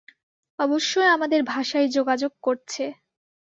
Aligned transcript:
অবশ্যই 0.59 1.07
আমাদের 1.07 1.41
ভাষায় 1.45 1.87
যোগাযোগ 1.89 2.31
করছে। 2.43 2.83